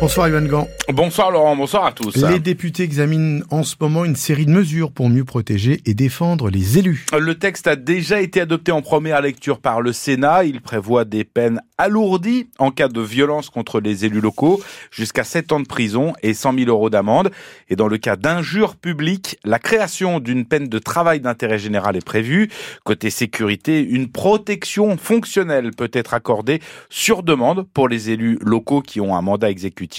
[0.00, 0.66] Bonsoir Yvan Gant.
[0.88, 2.16] Bonsoir Laurent, bonsoir à tous.
[2.16, 6.48] Les députés examinent en ce moment une série de mesures pour mieux protéger et défendre
[6.48, 7.04] les élus.
[7.16, 10.44] Le texte a déjà été adopté en première lecture par le Sénat.
[10.44, 15.52] Il prévoit des peines alourdies en cas de violence contre les élus locaux, jusqu'à 7
[15.52, 17.30] ans de prison et 100 000 euros d'amende.
[17.68, 22.04] Et dans le cas d'injures publiques, la création d'une peine de travail d'intérêt général est
[22.04, 22.48] prévue.
[22.84, 29.02] Côté sécurité, une protection fonctionnelle peut être accordée sur demande pour les élus locaux qui
[29.02, 29.89] ont un mandat exécutif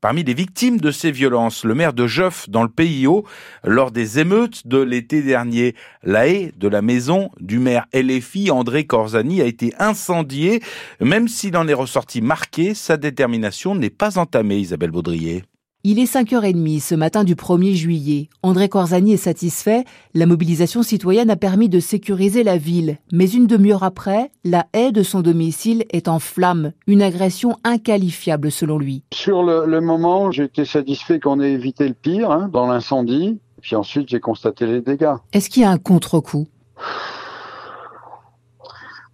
[0.00, 3.24] Parmi les victimes de ces violences, le maire de Joff dans le Pays Haut,
[3.64, 8.84] lors des émeutes de l'été dernier, la haie de la maison du maire LFI André
[8.86, 10.60] Corzani a été incendiée.
[11.00, 15.44] Même s'il en est ressorti marqué, sa détermination n'est pas entamée, Isabelle Baudrier.
[15.84, 18.28] Il est 5h30 ce matin du 1er juillet.
[18.44, 19.82] André Corzani est satisfait.
[20.14, 22.98] La mobilisation citoyenne a permis de sécuriser la ville.
[23.12, 26.70] Mais une demi-heure après, la haie de son domicile est en flammes.
[26.86, 29.02] Une agression inqualifiable selon lui.
[29.12, 33.40] Sur le, moment, j'ai été satisfait qu'on ait évité le pire hein, dans l'incendie.
[33.60, 35.16] Puis ensuite, j'ai constaté les dégâts.
[35.32, 36.46] Est-ce qu'il y a un contre-coup?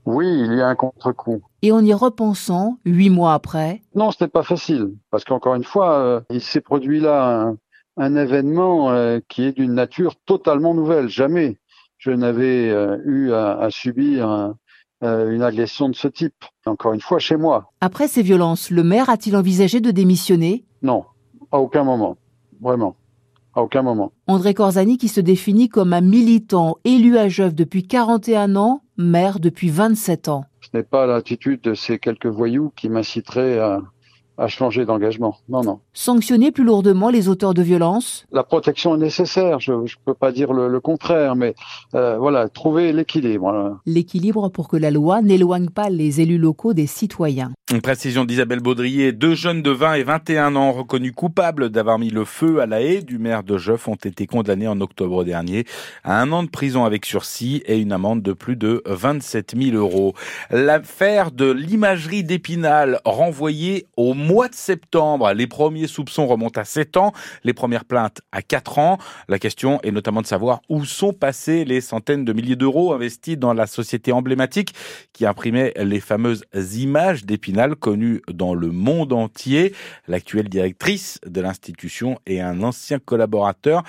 [0.09, 1.42] Oui, il y a un contre-coup.
[1.61, 3.83] Et en y repensant, huit mois après?
[3.95, 7.53] Non, c'était pas facile, parce qu'encore une fois, euh, il s'est produit là
[7.98, 11.11] un, événement euh, qui est d'une nature totalement nouvelle.
[11.11, 11.59] Jamais
[11.98, 14.55] je n'avais euh, eu à, subir
[15.03, 16.43] une agression de ce type.
[16.65, 17.70] Encore une fois, chez moi.
[17.83, 20.65] Après ces violences, le maire a-t-il envisagé de démissionner?
[20.81, 21.05] Non,
[21.53, 22.17] à aucun moment.
[22.62, 22.97] Vraiment.
[23.59, 24.12] À aucun moment.
[24.28, 29.41] André Corzani, qui se définit comme un militant élu à Jeuve depuis 41 ans, maire
[29.41, 30.45] depuis 27 ans.
[30.61, 33.83] Ce n'est pas l'attitude de ces quelques voyous qui m'inciteraient à,
[34.39, 35.36] à changer d'engagement.
[35.48, 35.81] Non, non.
[35.92, 38.27] Sanctionner plus lourdement les auteurs de violences?
[38.33, 41.55] La protection est nécessaire, je ne peux pas dire le, contraire, mais
[41.94, 43.81] euh, voilà, trouver l'équilibre.
[43.84, 47.50] L'équilibre pour que la loi n'éloigne pas les élus locaux des citoyens.
[47.72, 52.11] Une précision d'Isabelle Baudrier, deux jeunes de 20 et 21 ans reconnus coupables d'avoir mis
[52.11, 55.64] le feu à la haie du maire de Jeuf ont été condamnés en octobre dernier
[56.05, 59.76] à un an de prison avec sursis et une amende de plus de 27 000
[59.76, 60.15] euros.
[60.50, 65.33] L'affaire de l'imagerie d'Épinal renvoyée au mois de septembre.
[65.33, 67.12] Les premiers soupçons remontent à 7 ans,
[67.44, 68.99] les premières plaintes à 4 ans.
[69.27, 73.38] La question est notamment de savoir où sont passés les centaines de milliers d'euros investis
[73.38, 74.75] dans la société emblématique
[75.15, 76.44] qui imprimait les fameuses
[76.75, 79.75] images d'Épinal connues dans le monde entier.
[80.06, 83.83] L'actuelle directrice de l'institution et un ancien collaborateur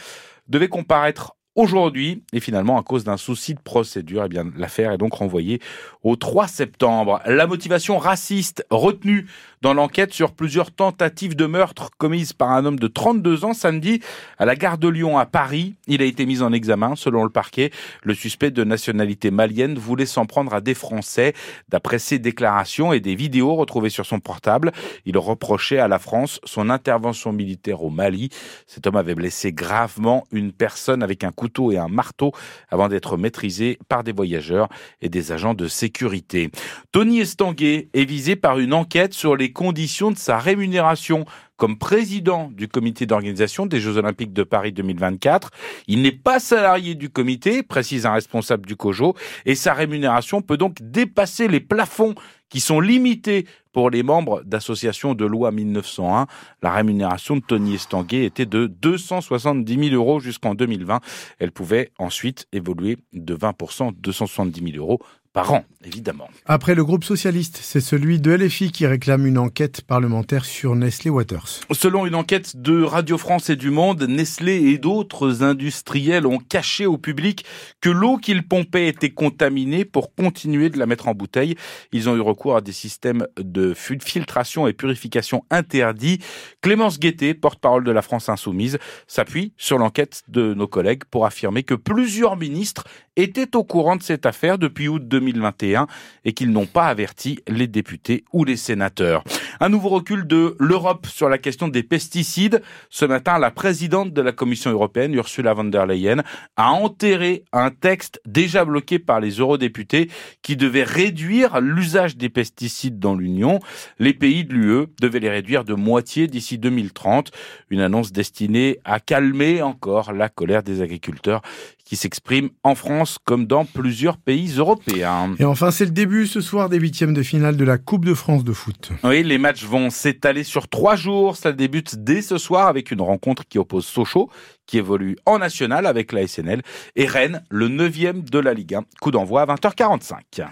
[0.47, 2.23] devaient comparaître aujourd'hui.
[2.33, 5.59] Et finalement, à cause d'un souci de procédure, eh bien, l'affaire est donc renvoyée
[6.03, 7.21] au 3 septembre.
[7.25, 9.27] La motivation raciste retenue
[9.61, 14.01] dans l'enquête sur plusieurs tentatives de meurtre commises par un homme de 32 ans samedi
[14.37, 15.75] à la gare de Lyon à Paris.
[15.87, 17.71] Il a été mis en examen selon le parquet.
[18.03, 21.33] Le suspect de nationalité malienne voulait s'en prendre à des Français.
[21.67, 24.71] D'après ses déclarations et des vidéos retrouvées sur son portable,
[25.05, 28.29] il reprochait à la France son intervention militaire au Mali.
[28.65, 32.31] Cet homme avait blessé gravement une personne avec un couteau et un marteau
[32.69, 34.69] avant d'être maîtrisé par des voyageurs
[35.01, 36.49] et des agents de sécurité.
[36.91, 41.25] Tony Estanguet est visé par une enquête sur les conditions de sa rémunération
[41.59, 45.51] comme président du comité d'organisation des Jeux Olympiques de Paris 2024.
[45.87, 49.15] Il n'est pas salarié du comité, précise un responsable du COJO,
[49.45, 52.15] et sa rémunération peut donc dépasser les plafonds
[52.49, 56.27] qui sont limités pour les membres d'associations de loi 1901.
[56.63, 60.99] La rémunération de Tony Estanguet était de 270 000 euros jusqu'en 2020.
[61.37, 64.99] Elle pouvait ensuite évoluer de 20%, 270 000 euros
[65.31, 66.27] par an, évidemment.
[66.45, 71.11] Après le groupe socialiste, c'est celui de LFI qui réclame une enquête parlementaire sur Nestlé
[71.11, 71.61] Waters.
[71.71, 76.87] Selon une enquête de Radio France et du Monde, Nestlé et d'autres industriels ont caché
[76.87, 77.45] au public
[77.79, 81.55] que l'eau qu'ils pompaient était contaminée pour continuer de la mettre en bouteille.
[81.91, 86.19] Ils ont eu recours à des systèmes de filtration et purification interdits.
[86.61, 91.61] Clémence Guettet, porte-parole de la France Insoumise, s'appuie sur l'enquête de nos collègues pour affirmer
[91.61, 92.85] que plusieurs ministres
[93.23, 95.87] étaient au courant de cette affaire depuis août 2021
[96.25, 99.23] et qu'ils n'ont pas averti les députés ou les sénateurs.
[99.59, 102.61] Un nouveau recul de l'Europe sur la question des pesticides.
[102.89, 106.23] Ce matin, la présidente de la Commission européenne, Ursula von der Leyen,
[106.55, 110.09] a enterré un texte déjà bloqué par les eurodéputés
[110.41, 113.59] qui devait réduire l'usage des pesticides dans l'Union.
[113.99, 117.31] Les pays de l'UE devaient les réduire de moitié d'ici 2030.
[117.69, 121.41] Une annonce destinée à calmer encore la colère des agriculteurs
[121.89, 125.33] qui s'expriment en France comme dans plusieurs pays européens.
[125.39, 128.13] Et enfin, c'est le début ce soir des huitièmes de finale de la Coupe de
[128.13, 128.91] France de foot.
[129.03, 131.35] Oui, les matchs vont s'étaler sur trois jours.
[131.35, 134.29] Ça débute dès ce soir avec une rencontre qui oppose Sochaux,
[134.67, 136.61] qui évolue en national avec la SNL,
[136.95, 138.83] et Rennes, le neuvième de la Ligue 1.
[139.01, 140.49] Coup d'envoi à 20h45.